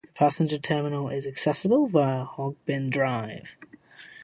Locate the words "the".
0.03-0.13